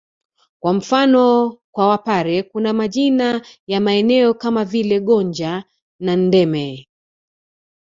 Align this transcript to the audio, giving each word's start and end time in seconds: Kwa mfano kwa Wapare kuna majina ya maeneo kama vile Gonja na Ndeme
Kwa 0.59 0.73
mfano 0.73 1.57
kwa 1.71 1.87
Wapare 1.87 2.43
kuna 2.43 2.73
majina 2.73 3.45
ya 3.67 3.79
maeneo 3.81 4.33
kama 4.33 4.65
vile 4.65 4.99
Gonja 4.99 5.63
na 5.99 6.15
Ndeme 6.15 6.87